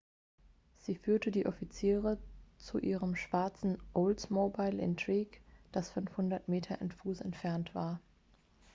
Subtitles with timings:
[0.79, 2.17] sie führte die offiziere
[2.57, 5.39] zu ihrem schwarzen oldsmobile intrigue
[5.71, 6.41] das 500
[7.03, 8.01] fuß entfernt war